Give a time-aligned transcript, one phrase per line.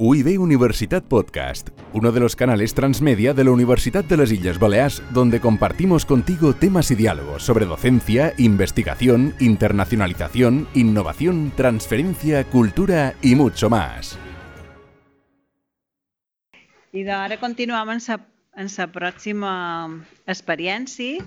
[0.00, 5.02] UIB Universitat Podcast, uno de los canales transmedia de la Universidad de las Islas Baleares,
[5.10, 13.68] donde compartimos contigo temas y diálogos sobre docencia, investigación, internacionalización, innovación, transferencia, cultura y mucho
[13.70, 14.16] más.
[16.94, 18.20] I d'ara continuem amb la,
[18.54, 19.50] amb la pròxima
[20.30, 21.26] experiència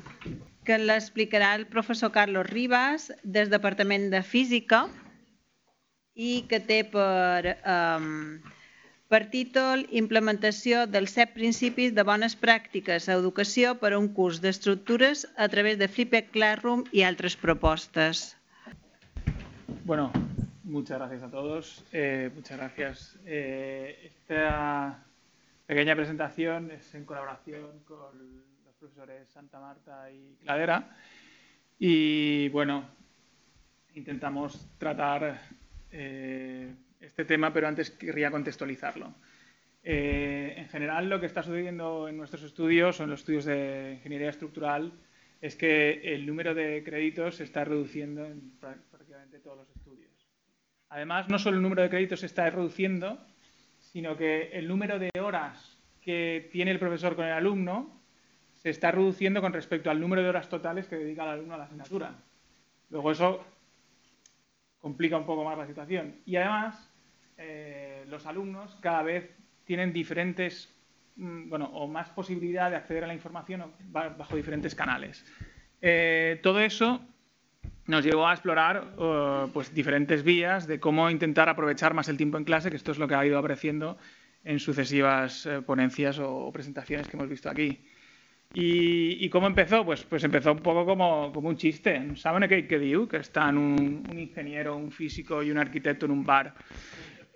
[0.64, 4.86] que l'explicarà el professor Carlos Ribas del Departament de Física
[6.16, 8.40] i que té per, um,
[9.12, 14.40] per títol Implementació dels set principis de bones pràctiques a educació per a un curs
[14.40, 18.38] d'estructures a través de Flipped Classroom i altres propostes.
[19.84, 20.14] Bueno,
[20.64, 21.84] muchas gracias a todos.
[21.92, 23.20] Eh, muchas gracias.
[23.26, 25.04] Eh, esta
[25.68, 28.18] pequeña presentación es en colaboración con
[28.66, 30.88] los profesores Santa Marta y Cladera.
[31.78, 32.86] Y bueno,
[33.94, 35.42] intentamos tratar
[35.92, 39.14] eh, este tema, pero antes querría contextualizarlo.
[39.84, 43.94] Eh, en general, lo que está sucediendo en nuestros estudios o en los estudios de
[43.98, 44.94] ingeniería estructural
[45.42, 50.12] es que el número de créditos se está reduciendo en prácticamente todos los estudios.
[50.90, 53.20] Además, no solo el número de créditos se está reduciendo,
[53.80, 58.00] sino que el número de horas que tiene el profesor con el alumno
[58.54, 61.58] se está reduciendo con respecto al número de horas totales que dedica el alumno a
[61.58, 62.16] la asignatura.
[62.90, 63.44] Luego eso
[64.80, 66.18] complica un poco más la situación.
[66.26, 66.91] Y además,
[67.42, 69.30] eh, los alumnos cada vez
[69.66, 70.74] tienen diferentes,
[71.16, 75.26] mm, bueno, o más posibilidad de acceder a la información bajo diferentes canales.
[75.82, 77.02] Eh, todo eso
[77.88, 82.38] nos llevó a explorar eh, pues, diferentes vías de cómo intentar aprovechar más el tiempo
[82.38, 83.98] en clase, que esto es lo que ha ido apareciendo
[84.44, 87.80] en sucesivas ponencias o presentaciones que hemos visto aquí.
[88.54, 89.86] ¿Y, cómo empezó?
[89.86, 92.16] Pues, pues empezó un poco como, como un chiste.
[92.18, 93.08] ¿Saben qué que diu?
[93.08, 96.54] Que están un, un ingeniero, un físico y un arquitecto en un bar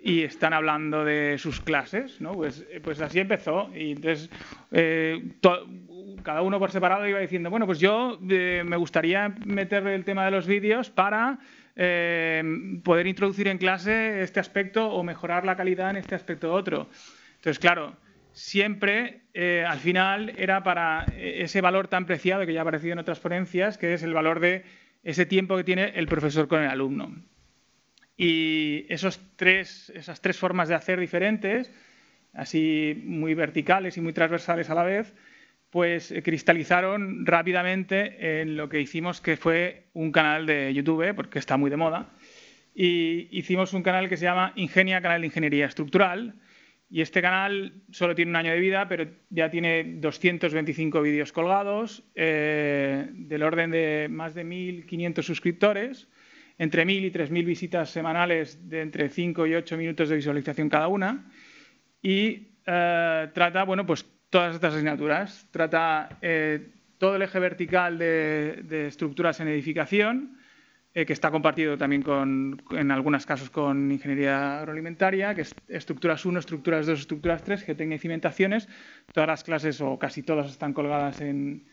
[0.06, 2.32] y están hablando de sus clases, ¿no?
[2.32, 3.68] Pues, pues así empezó.
[3.74, 4.30] Y entonces
[4.70, 5.32] eh,
[6.22, 10.24] cada uno por separado iba diciendo, bueno, pues yo eh, me gustaría meter el tema
[10.24, 11.40] de los vídeos para
[11.74, 12.40] eh,
[12.84, 16.88] poder introducir en clase este aspecto o mejorar la calidad en este aspecto otro.
[17.34, 17.96] Entonces, claro,
[18.30, 22.92] siempre eh, al final era para eh, ese valor tan preciado que ya ha aparecido
[22.92, 24.64] en otras ponencias, que es el valor de
[25.02, 27.12] ese tiempo que tiene el profesor con el alumno.
[28.16, 31.70] Y esos tres, esas tres formas de hacer diferentes,
[32.32, 35.14] así muy verticales y muy transversales a la vez,
[35.70, 41.38] pues eh, cristalizaron rápidamente en lo que hicimos que fue un canal de YouTube, porque
[41.38, 42.10] está muy de moda,
[42.74, 46.34] y hicimos un canal que se llama Ingenia, Canal de Ingeniería Estructural,
[46.88, 52.04] y este canal solo tiene un año de vida, pero ya tiene 225 vídeos colgados,
[52.14, 56.08] eh, del orden de más de 1.500 suscriptores,
[56.58, 60.88] entre 1.000 y 3.000 visitas semanales de entre 5 y 8 minutos de visualización cada
[60.88, 61.30] una.
[62.02, 65.46] Y eh, trata, bueno, pues todas estas asignaturas.
[65.50, 66.68] Trata eh,
[66.98, 70.38] todo el eje vertical de estructuras en edificación,
[70.96, 76.24] eh, que está compartido también con, en algunos casos con ingeniería agroalimentaria, que es estructuras
[76.24, 78.66] 1, estructuras 2, estructuras 3, geotecnia y cimentaciones.
[79.12, 81.66] Todas las clases, o casi todas, están colgadas en,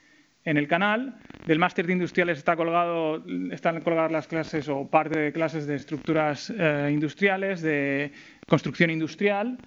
[0.46, 1.16] en el canal.
[1.46, 5.76] Del máster de industriales está colgado, están colgadas las clases o parte de clases de
[5.76, 8.12] estructuras eh, industriales, de
[8.48, 9.58] construcción industrial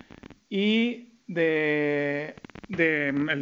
[0.49, 2.35] y de,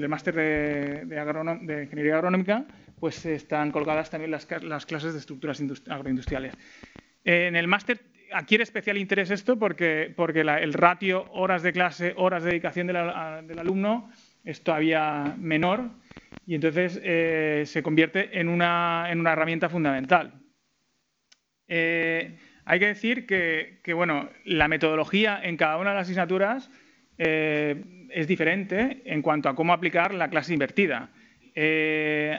[0.09, 2.65] máster de, ingeniería agronómica
[2.99, 4.47] pues están colgadas también las,
[4.87, 6.55] clases de estructuras agroindustriales.
[7.23, 8.01] En el máster
[8.33, 13.59] adquiere especial interés esto porque, porque el ratio horas de clase, horas de dedicación del
[13.59, 14.11] alumno
[14.43, 15.91] es todavía menor
[16.47, 20.33] y entonces eh, se convierte en una, herramienta fundamental.
[21.69, 26.71] Eh, hay que decir que, bueno, la metodología en cada una de las asignaturas
[27.19, 31.11] eh, es diferente en cuanto a cómo aplicar la clase invertida.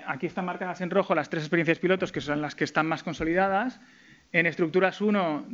[0.07, 3.03] Aquí están marcadas en rojo las tres experiencias pilotos, que son las que están más
[3.03, 3.79] consolidadas.
[4.31, 5.47] En estructuras 1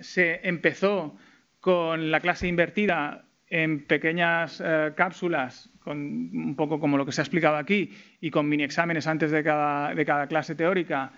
[0.00, 1.16] se empezó
[1.60, 7.20] con la clase invertida en pequeñas eh, cápsulas, con, un poco como lo que se
[7.20, 11.12] ha explicado aquí, y con mini exámenes antes de cada, clase teórica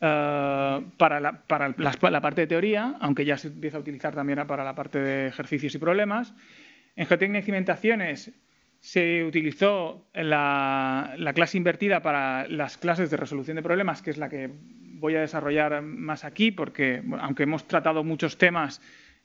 [0.00, 4.64] eh, para, la, la, parte de teoría, aunque ya se empieza a utilizar también para
[4.64, 6.34] la parte de ejercicios y problemas.
[6.96, 8.32] En geotecnia y cimentaciones
[8.80, 14.28] se utilizó la, clase invertida para las clases de resolución de problemas, que es la
[14.28, 18.80] que voy a desarrollar más aquí, porque aunque hemos tratado muchos temas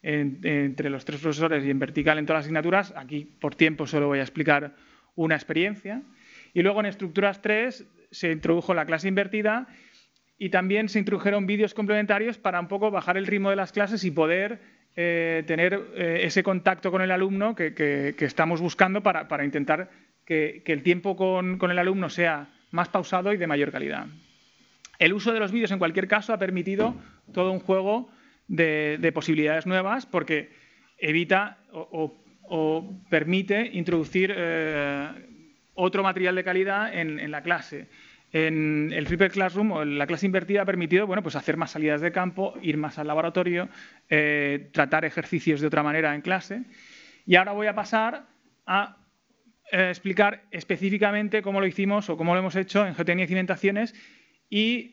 [0.07, 4.07] entre los tres profesores y en vertical en todas las asignaturas, aquí por tiempo solo
[4.07, 4.75] voy a explicar
[5.16, 6.04] una experiencia.
[6.54, 9.68] Y luego en estructuras 3 se introdujo la clase invertida
[10.38, 14.04] y también se introdujeron vídeos complementarios para un poco bajar el ritmo de las clases
[14.04, 14.60] y poder
[14.96, 19.90] eh, tener eh, ese contacto con el alumno que, estamos buscando para, intentar
[20.24, 24.06] que, el tiempo con, el alumno sea más pausado y de mayor calidad.
[25.00, 26.96] El uso de los vídeos, en cualquier caso, ha permitido
[27.34, 28.10] todo un juego
[28.48, 30.50] de, posibilidades nuevas porque
[30.98, 32.22] evita o,
[33.10, 35.10] permite introducir eh,
[35.74, 37.88] otro material de calidad en la clase
[38.36, 42.02] en el Flipper Classroom o la clase invertida ha permitido bueno, pues hacer más salidas
[42.02, 43.70] de campo, ir más al laboratorio,
[44.10, 46.64] eh, tratar ejercicios de otra manera en clase.
[47.26, 48.26] Y ahora voy a pasar
[48.66, 48.98] a
[49.72, 53.96] eh, explicar específicamente cómo lo hicimos o cómo lo hemos hecho en GTN y Cimentaciones
[54.50, 54.92] y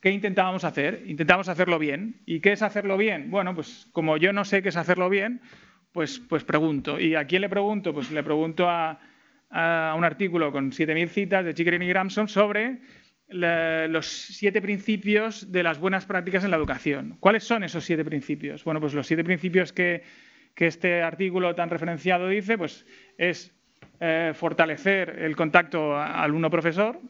[0.00, 1.02] qué intentábamos hacer.
[1.06, 2.20] Intentábamos hacerlo bien.
[2.26, 3.30] ¿Y qué es hacerlo bien?
[3.30, 5.40] Bueno, pues como yo no sé qué es hacerlo bien,
[5.92, 6.98] pues, pues pregunto.
[6.98, 7.92] ¿Y a quién le pregunto?
[7.92, 9.00] Pues le pregunto a
[9.50, 12.78] a un artículo con 7.000 citas de Chickering y Gramson sobre
[13.28, 17.16] los siete principios de las buenas prácticas en la educación.
[17.20, 18.64] ¿Cuáles son esos siete principios?
[18.64, 20.02] Bueno, pues los siete principios que,
[20.56, 22.84] este artículo tan referenciado dice, pues
[23.16, 23.54] es
[23.98, 27.00] eh, fortalecer el contacto alumno-profesor,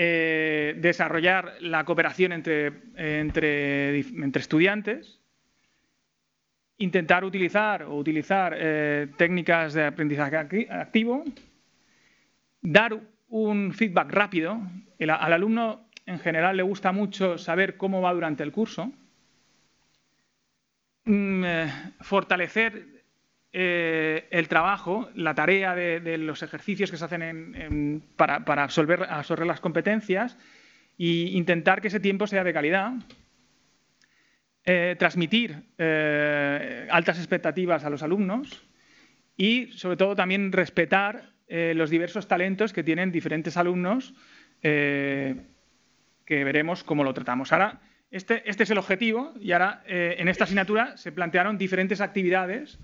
[0.00, 3.98] eh, desarrollar la cooperación entre, entre
[4.38, 5.18] estudiantes,
[6.78, 11.24] intentar utilizar o utilizar eh, técnicas de aprendizaje activo,
[12.62, 12.96] dar
[13.28, 14.60] un feedback rápido.
[15.00, 18.92] al alumno en general le gusta mucho saber cómo va durante el curso.
[21.06, 21.72] Mm, eh,
[22.02, 22.97] fortalecer
[23.50, 29.60] eh, el trabajo, la tarea de, los ejercicios que se hacen para, absorber, absorber las
[29.60, 30.36] competencias
[30.98, 32.92] e intentar que ese tiempo sea de calidad.
[34.64, 38.66] Eh, transmitir eh, altas expectativas a los alumnos
[39.34, 44.12] y, sobre todo, también respetar los diversos talentos que tienen diferentes alumnos
[44.60, 45.34] que
[46.26, 47.54] veremos cómo lo tratamos.
[47.54, 47.80] Ahora,
[48.10, 52.78] este, este es el objetivo y ahora en esta asignatura se plantearon diferentes actividades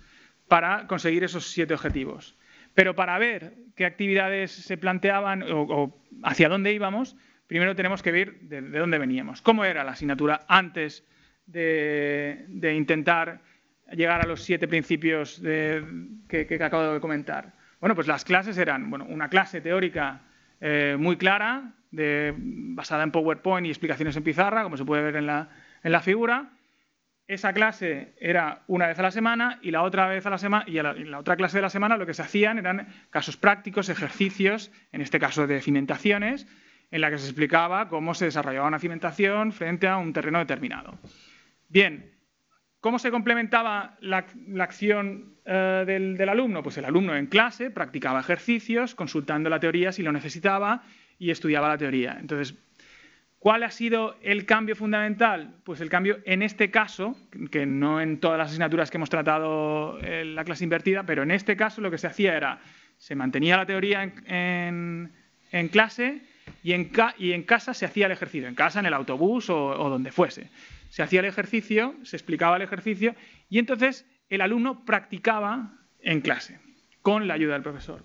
[0.49, 2.37] para conseguir esos siete objetivos.
[2.75, 8.41] Pero para ver qué actividades se planteaban o, hacia dónde íbamos, primero tenemos que ver
[8.41, 9.43] de, de, dónde veníamos.
[9.43, 11.05] ¿Cómo era la asignatura antes
[11.47, 13.41] de, intentar
[13.93, 17.53] llegar a los siete principios que, acabo de comentar?
[17.81, 20.23] Bueno, pues las clases eran bueno, una clase teórica
[20.61, 25.27] eh, muy clara, basada en PowerPoint y explicaciones en pizarra, como se puede ver en
[25.27, 26.51] la figura.
[27.27, 30.65] Esa clase era una vez a la semana y la otra vez a la semana
[30.69, 33.89] y en la otra clase de la semana lo que se hacían eran casos prácticos,
[33.89, 36.47] ejercicios, en este caso de cimentaciones,
[36.91, 40.99] en la que se explicaba cómo se desarrollaba una cimentación frente a un terreno determinado.
[41.69, 42.13] Bien,
[42.81, 44.27] ¿cómo se complementaba la,
[44.61, 46.63] acción eh, del, alumno?
[46.63, 50.83] Pues el alumno en clase practicaba ejercicios, consultando la teoría si lo necesitaba
[51.19, 52.19] y estudiaba la teoría.
[52.21, 52.55] Entonces,
[53.45, 55.55] ¿cuál ha sido el cambio fundamental?
[55.65, 57.15] Pues el cambio en este caso,
[57.51, 61.31] que no en todas las asignaturas que hemos tratado en la clase invertida, pero en
[61.31, 62.61] este caso lo que se hacía era,
[62.97, 65.13] se mantenía la teoría en,
[65.71, 66.23] clase
[66.63, 70.49] y en, casa se hacía el ejercicio, en casa, en el autobús o donde fuese
[70.95, 73.15] se hacía el ejercicio, se explicaba el ejercicio
[73.51, 76.61] y entonces el alumno practicaba en clase
[77.03, 78.05] con la ayuda del profesor.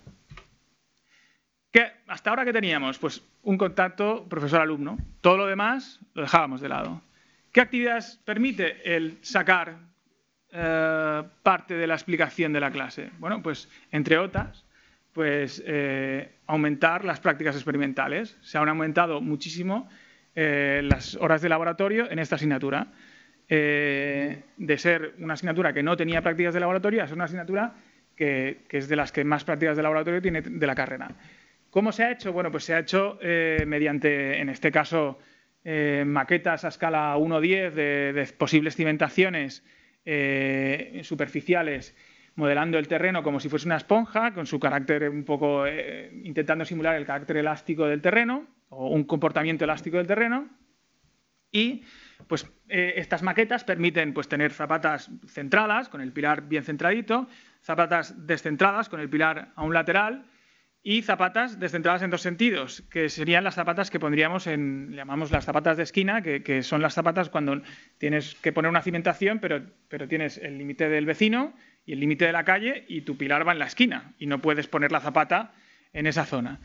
[1.71, 2.97] ¿Qué, hasta ahora qué teníamos?
[2.97, 4.97] Pues un contacto profesor-alumno.
[5.21, 7.01] Todo lo demás lo dejábamos de lado.
[7.51, 9.77] ¿Qué actividades permite el sacar
[10.51, 13.11] eh, parte de la explicación de la clase?
[13.19, 14.65] Bueno, pues entre otras,
[15.13, 18.37] pues eh, aumentar las prácticas experimentales.
[18.41, 19.87] Se han aumentado muchísimo
[20.33, 22.87] eh, las horas de laboratorio en esta asignatura.
[23.49, 27.73] De ser una asignatura que no tenía prácticas de laboratorio a ser una asignatura
[28.15, 31.09] que, es de las que más prácticas de laboratorio tiene de la carrera.
[31.69, 32.33] ¿Cómo se ha hecho?
[32.33, 35.19] Bueno, pues se ha hecho eh, mediante, en este caso,
[36.05, 39.63] maquetas a escala 1-10 de, de, posibles cimentaciones
[41.03, 41.95] superficiales
[42.35, 45.65] modelando el terreno como si fuese una esponja, con su carácter un poco,
[46.23, 50.49] intentando simular el carácter elástico del terreno o un comportamiento elástico del terreno.
[51.51, 51.83] Y
[52.27, 57.27] pues eh, estas maquetas permiten pues, tener zapatas centradas, con el pilar bien centradito,
[57.63, 60.25] zapatas descentradas, con el pilar a un lateral,
[60.81, 65.45] y zapatas descentradas en dos sentidos, que serían las zapatas que pondríamos en, llamamos las
[65.45, 67.61] zapatas de esquina, que, son las zapatas cuando
[67.97, 71.53] tienes que poner una cimentación, pero, pero tienes el límite del vecino
[71.85, 74.41] y el límite de la calle, y tu pilar va en la esquina, y no
[74.41, 75.53] puedes poner la zapata
[75.91, 76.59] en esa zona.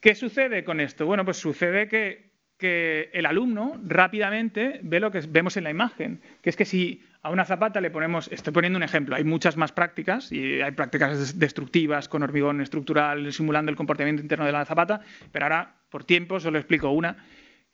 [0.00, 1.06] ¿Qué sucede con esto?
[1.06, 6.50] Bueno, pues sucede que, el alumno rápidamente ve lo que vemos en la imagen, que
[6.50, 9.72] es que si a una zapata le ponemos, estoy poniendo un ejemplo, hay muchas más
[9.72, 15.00] prácticas y hay prácticas destructivas con hormigón estructural simulando el comportamiento interno de la zapata,
[15.32, 17.16] pero ahora por tiempo solo explico una,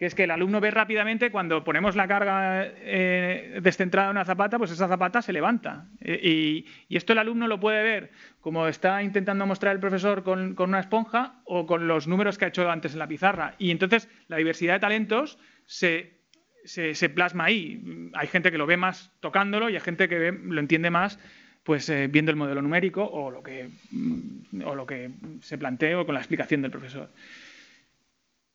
[0.02, 4.25] que es que el alumno ve rápidamente cuando ponemos la carga eh, descentrada en una
[4.25, 5.87] zapata, pues esa zapata se levanta.
[6.00, 10.56] Eh, y, esto el alumno lo puede ver como está intentando mostrar el profesor con,
[10.59, 13.54] una esponja o con los números que ha hecho antes en la pizarra.
[13.59, 16.18] Y entonces la diversidad de talentos se,
[17.14, 18.11] plasma ahí.
[18.14, 21.21] Hay gente que lo ve más tocándolo y hay gente que lo entiende más
[21.62, 23.68] pues eh, viendo el modelo numérico o lo que,
[24.64, 27.09] o lo que se planteó con la explicación del profesor.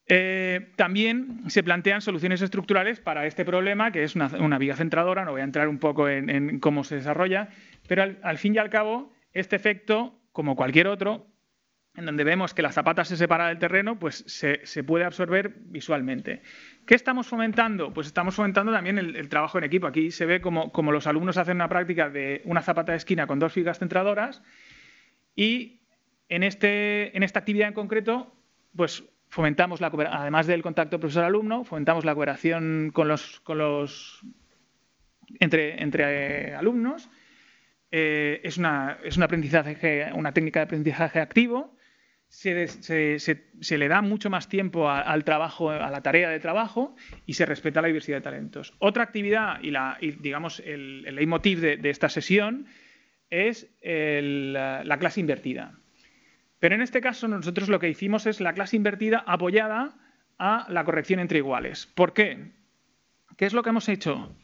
[0.09, 5.31] Eh, también se plantean soluciones estructurales para este problema, que es una, viga centradora, no
[5.31, 7.49] voy a entrar un poco en, cómo se desarrolla,
[7.87, 11.27] pero al, fin y al cabo, este efecto, como cualquier otro,
[11.95, 16.41] en donde vemos que la zapata se separa del terreno, pues se, puede absorber visualmente.
[16.85, 17.91] ¿Qué estamos fomentando?
[17.91, 19.87] Pues estamos fomentando también el, trabajo en equipo.
[19.87, 23.39] Aquí se ve como, los alumnos hacen una práctica de una zapata de esquina con
[23.39, 24.41] dos vigas centradoras
[25.35, 25.81] y
[26.29, 28.31] este, en esta actividad en concreto,
[28.75, 29.03] pues
[29.37, 34.25] fomentamos la además del contacto profesor-alumno, fomentamos la cooperación con los, con los
[35.39, 37.07] entre, eh, alumnos.
[37.91, 41.77] Eh, es, una, es un aprendizaje, una técnica de aprendizaje activo.
[42.29, 42.65] Se,
[43.77, 46.95] le da mucho más tiempo al trabajo, a la tarea de trabajo
[47.27, 48.73] y se respeta la diversidad de talentos.
[48.79, 52.65] Otra actividad y, la, digamos el, el leitmotiv de, esta sesión
[53.29, 55.77] es la clase invertida.
[56.59, 59.95] Pero en este caso nosotros lo que hicimos es la clase invertida apoyada
[60.39, 61.87] a la corrección entre iguales.
[61.87, 62.51] ¿Por qué?
[63.37, 64.35] ¿Qué es lo que hemos hecho?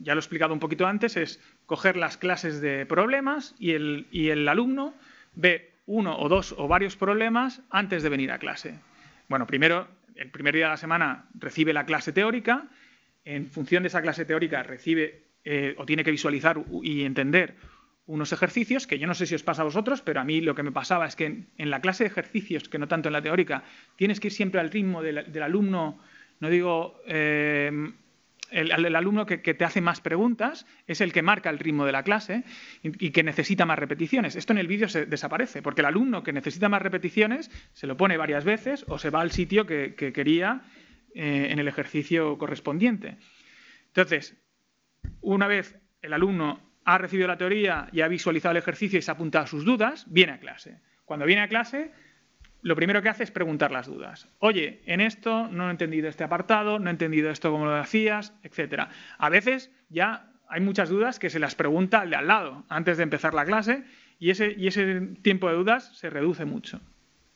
[0.00, 4.48] ya lo he explicado un poquito antes, es coger las clases de problemas y el,
[4.48, 4.94] alumno
[5.34, 8.80] ve uno o dos o varios problemas antes de venir a clase.
[9.28, 12.68] Bueno, primero, el primer día de la semana recibe la clase teórica,
[13.24, 17.54] en función de esa clase teórica recibe eh, o tiene que visualizar y entender
[18.08, 20.54] unos ejercicios que yo no sé si os pasa a vosotros, pero a mí lo
[20.54, 23.22] que me pasaba es que en, la clase de ejercicios, que no tanto en la
[23.22, 23.64] teórica,
[23.96, 26.00] tienes que ir siempre al ritmo del, alumno,
[26.40, 27.70] no digo eh,
[28.50, 32.02] el, alumno que, te hace más preguntas, es el que marca el ritmo de la
[32.02, 32.44] clase
[32.82, 34.36] y, que necesita más repeticiones.
[34.36, 38.16] Esto en el vídeo desaparece, porque el alumno que necesita más repeticiones se lo pone
[38.16, 40.62] varias veces o se va al sitio que, quería
[41.14, 43.18] eh, en el ejercicio correspondiente.
[43.88, 44.34] Entonces,
[45.20, 49.10] una vez el alumno ha recibido la teoría y ha visualizado el ejercicio y se
[49.10, 50.80] ha apuntado sus dudas, viene a clase.
[51.04, 51.92] Cuando viene a clase,
[52.62, 54.26] lo primero que hace es preguntar las dudas.
[54.38, 58.32] Oye, en esto no he entendido este apartado, no he entendido esto como lo hacías,
[58.42, 58.84] etc.
[59.18, 62.96] A veces ya hay muchas dudas que se las pregunta al de al lado antes
[62.96, 63.84] de empezar la clase
[64.18, 66.80] y ese, y ese tiempo de dudas se reduce mucho.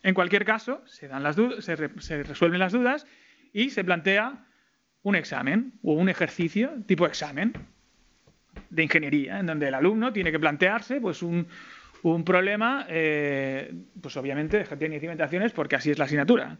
[0.03, 3.07] En cualquier caso, se, dan las se, se resuelven las dudas
[3.53, 4.47] y se plantea
[5.03, 7.53] un examen o un ejercicio tipo examen
[8.71, 11.47] de ingeniería, en donde el alumno tiene que plantearse pues, un,
[12.25, 16.59] problema, eh, pues obviamente y cimentaciones, porque así es la asignatura.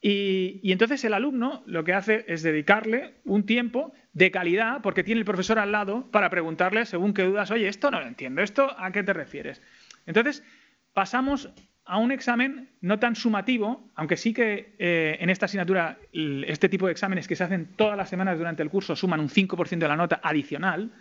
[0.00, 5.20] Y, entonces el alumno lo que hace es dedicarle un tiempo de calidad, porque tiene
[5.20, 8.74] el profesor al lado, para preguntarle según qué dudas, oye, esto no lo entiendo, ¿esto
[8.78, 9.60] a qué te refieres?
[10.06, 10.44] Entonces
[10.92, 11.50] pasamos
[11.84, 16.86] a un examen no tan sumativo, aunque sí que eh, en esta asignatura este tipo
[16.86, 19.88] de exámenes que se hacen todas las semanas durante el curso suman un 5% de
[19.88, 20.92] la nota adicional,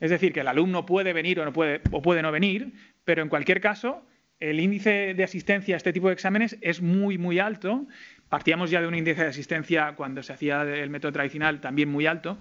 [0.00, 2.72] es decir, que el alumno puede venir o, no puede, o puede no venir,
[3.04, 4.04] pero en cualquier caso,
[4.40, 7.86] el índice de asistencia a este tipo de exámenes es muy, muy alto.
[8.28, 12.06] Partíamos ya de un índice de asistencia cuando se hacía el método tradicional también muy
[12.06, 12.38] alto,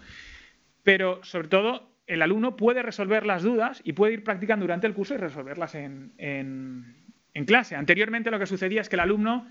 [0.83, 4.93] pero sobre todo el alumno puede resolver las dudas y puede ir practicando durante el
[4.93, 7.75] curso y resolverlas en, en clase.
[7.75, 9.47] Anteriormente lo que sucedía es que el alumno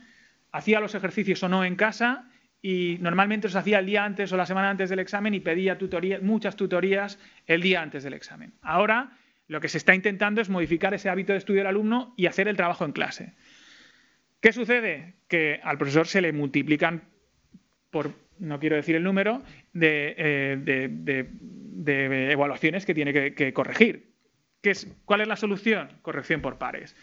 [0.53, 2.29] hacía los ejercicios o no en casa
[2.67, 5.77] y normalmente los hacía el día antes o la semana antes del examen y pedía
[6.23, 8.55] muchas tutorías el día antes del examen.
[8.63, 9.19] Ahora
[9.49, 12.49] lo que se está intentando es modificar ese hábito de estudio del alumno y hacer
[12.49, 13.35] el trabajo en clase.
[14.41, 15.17] ¿Qué sucede?
[15.29, 17.03] Que al profesor se le multiplican
[17.91, 19.43] por, no quiero decir el número,
[19.75, 21.29] de, eh,
[22.31, 24.15] evaluaciones que tiene que, corregir.
[25.05, 25.91] ¿Cuál es la solución?
[26.01, 26.97] Corrección por pares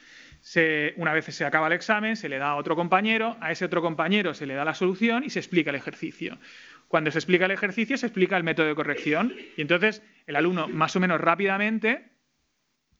[0.98, 3.82] una vez se acaba el examen, se le da a otro compañero, a ese otro
[3.82, 6.38] compañero se le da la solución y se explica el ejercicio.
[6.88, 10.68] Cuando se explica el ejercicio, se explica el método de corrección y entonces el alumno
[10.68, 12.10] más o menos rápidamente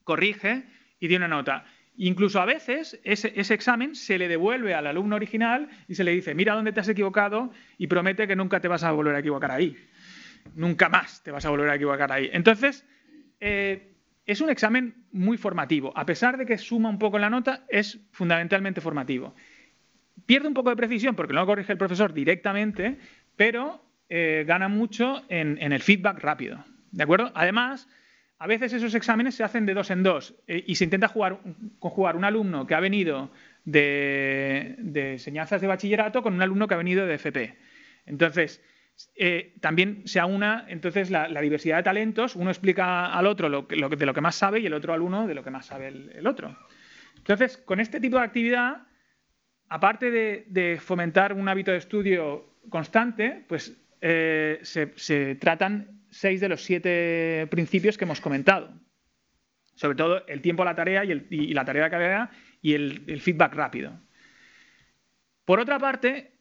[0.04, 0.64] corrige
[1.00, 1.66] y tiene una nota.
[1.98, 6.12] Incluso a veces ese, ese, examen se le devuelve al alumno original y se le
[6.12, 9.20] dice, mira dónde te has equivocado y promete que nunca te vas a volver a
[9.20, 9.76] equivocar ahí.
[10.56, 12.30] Nunca más te vas a volver a equivocar ahí.
[12.32, 12.86] Entonces,
[13.40, 13.91] eh,
[14.32, 15.92] es un examen muy formativo.
[15.96, 19.36] A pesar de que suma un poco la nota, es fundamentalmente formativo.
[20.26, 22.98] Pierde un poco de precisión porque no lo corrige el profesor directamente,
[23.36, 26.64] pero eh, gana mucho en, el feedback rápido.
[26.92, 27.32] ¿De acuerdo?
[27.36, 27.90] Además,
[28.40, 31.40] a veces esos exámenes se hacen de dos en dos eh, y se intenta jugar,
[31.80, 33.32] conjugar un alumno que ha venido
[33.66, 37.58] de, de enseñanzas de bachillerato con un alumno que ha venido de FP.
[38.06, 38.64] Entonces,
[39.16, 44.14] eh, también se aúna entonces la, diversidad de talentos, uno explica al otro de lo
[44.14, 46.58] que más sabe y el otro al uno de lo que más sabe el, otro.
[47.18, 48.84] Entonces, con este tipo de actividad,
[49.70, 56.64] aparte de, fomentar un hábito de estudio constante, pues eh, se, tratan seis de los
[56.64, 58.74] siete principios que hemos comentado.
[59.76, 62.32] Sobre todo el tiempo a la tarea y, la tarea de carrera
[62.62, 64.00] y el feedback rápido.
[65.46, 66.32] Por otra parte,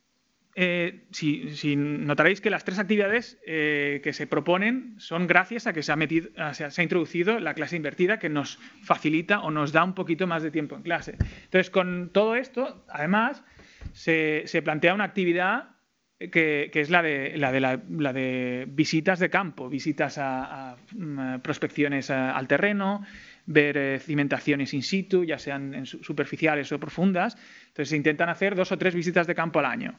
[0.56, 5.82] eh, si, notaréis que las tres actividades eh, que se proponen son gracias a que
[5.82, 9.84] se ha, metido, se, ha, introducido la clase invertida que nos facilita o nos da
[9.84, 11.16] un poquito más de tiempo en clase.
[11.44, 13.44] Entonces, con todo esto, además,
[13.92, 15.76] se, plantea una actividad
[16.18, 23.02] que, es la de, la, de visitas de campo, visitas a, mm, prospecciones al terreno,
[23.46, 27.36] ver eh, cimentaciones in situ, ya sean superficiales o profundas.
[27.68, 29.98] Entonces se intentan hacer dos o tres visitas de campo al año.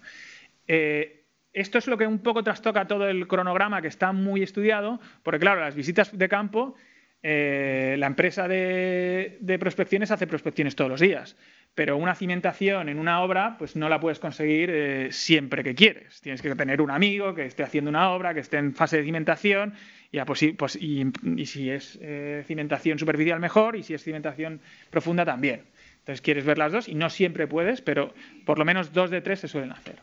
[0.68, 5.00] Eh, esto es lo que un poco trastoca todo el cronograma que está muy estudiado,
[5.24, 6.75] porque claro, las visitas de campo,
[7.24, 11.36] eh, la empresa de, prospecciones hace prospecciones todos los días,
[11.75, 16.22] pero una cimentación en una obra, pues no la puedes conseguir eh, siempre que quieres.
[16.22, 19.03] Tienes que tener un amigo que esté haciendo una obra, que esté en fase de
[19.03, 19.74] cimentación,
[20.13, 20.20] y,
[20.53, 22.00] pues, y si es
[22.46, 25.63] cimentación superficial mejor, y si es cimentación profunda también.
[26.01, 28.13] Entonces quieres ver las dos y no siempre puedes, pero
[28.46, 30.00] por lo menos dos de tres se suelen hacer.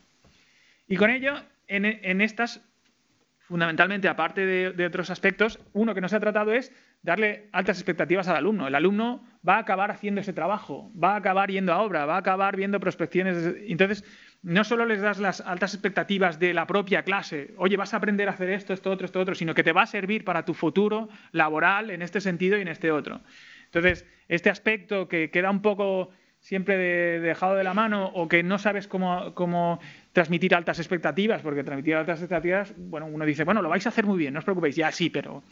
[0.89, 1.35] Y con ello,
[1.67, 2.67] en, estas,
[3.41, 8.27] fundamentalmente, aparte de, otros aspectos, uno que no se ha tratado es darle altas expectativas
[8.29, 8.67] al alumno.
[8.67, 12.17] El alumno va a acabar haciendo ese trabajo, va a acabar yendo a obra, va
[12.17, 13.55] a acabar viendo prospecciones.
[13.67, 14.03] Entonces,
[14.43, 18.29] no solo les das las altas expectativas de la propia clase, oye, vas a aprender
[18.29, 20.55] a hacer esto, esto, otro, esto, otro, sino que te va a servir para tu
[20.55, 23.21] futuro laboral en este sentido y en este otro.
[23.67, 26.11] Entonces, este aspecto que queda un poco
[26.49, 26.79] siempre
[27.21, 29.79] dejado de la mano o que no sabes cómo,
[30.15, 34.07] transmitir altas expectativas, porque transmitir altas expectativas, bueno, uno dice, bueno, lo vais a hacer
[34.07, 35.43] muy bien, no os preocupéis, ya sí, pero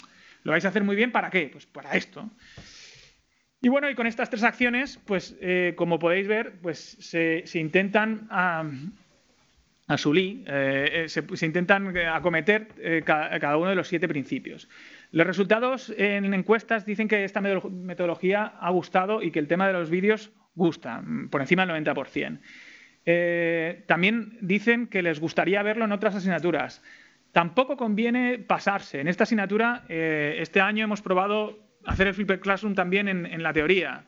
[0.43, 1.51] lo vais a hacer muy bien ¿para qué?
[1.53, 2.31] Pues para esto.
[3.61, 8.27] Y bueno, y con estas tres acciones, pues eh, como podéis ver, pues se, intentan
[8.31, 8.65] a,
[9.91, 12.69] eh, eh, se, intentan acometer
[13.05, 14.67] cada uno de los siete principios.
[15.11, 19.75] Los resultados en encuestas dicen que esta metodología ha gustado y que el tema de
[19.75, 22.41] los vídeos gusta, mm, por encima del 90%.
[23.05, 26.83] Eh, también dicen que les gustaría verlo en otras asignaturas.
[27.31, 29.01] Tampoco conviene pasarse.
[29.01, 33.53] En esta asignatura, eh, este año hemos probado hacer el Flipper Classroom también en, la
[33.53, 34.07] teoría.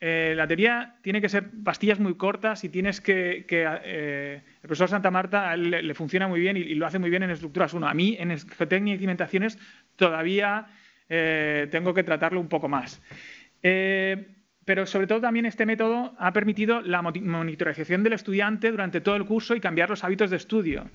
[0.00, 3.44] Eh, la teoría tiene que ser pastillas muy cortas y tienes que...
[3.48, 7.72] el profesor Santa Marta le, funciona muy bien y, lo hace muy bien en estructuras
[7.72, 7.86] 1.
[7.86, 9.58] A mí, en geotecnia y cimentaciones,
[9.94, 10.66] todavía
[11.06, 13.00] tengo que tratarlo un poco más
[14.70, 19.24] pero sobre todo también este método ha permitido la monitorización del estudiante durante todo el
[19.24, 20.88] curso y cambiar los hábitos de estudio.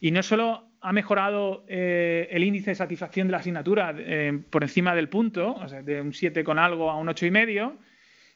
[0.00, 4.62] Y no solo ha mejorado eh, el índice de satisfacción de la asignatura eh, por
[4.62, 7.76] encima del punto, o sea, de un 7 con algo a un 8,5,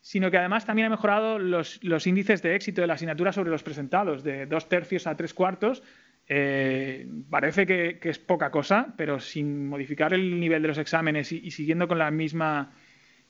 [0.03, 3.63] sino que además también ha mejorado los, índices de éxito de la asignatura sobre los
[3.63, 5.83] presentados, de dos tercios a tres cuartos.
[6.29, 11.51] Eh, parece que, es poca cosa, pero sin modificar el nivel de los exámenes y
[11.53, 12.71] siguiendo con la misma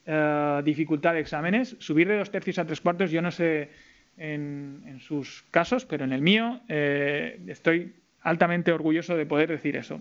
[0.07, 1.77] eh, dificultad de exámenes.
[1.79, 3.71] Subir de dos tercios a tres cuartos, yo no sé
[4.17, 10.01] en, sus casos, pero en el mío eh, estoy altamente orgulloso de poder decir eso.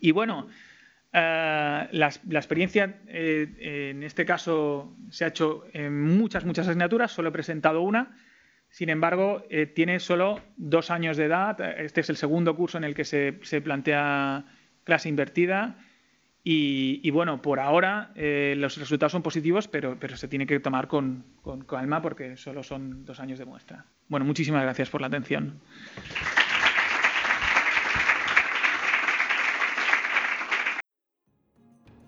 [0.00, 0.46] Y bueno,
[1.12, 7.32] eh, la, experiencia en este caso se ha hecho en muchas, muchas asignaturas, solo he
[7.32, 8.16] presentado una.
[8.68, 11.60] Sin embargo, tiene solo dos años de edad.
[11.78, 14.46] Este es el segundo curso en el que se, se plantea
[14.84, 15.76] clase invertida
[16.44, 20.88] y, bueno, por ahora eh, los resultados son positivos, pero, pero se tiene que tomar
[20.88, 23.84] con, con, calma porque solo son dos años de muestra.
[24.08, 25.60] Bueno, muchísimas gracias por la atención.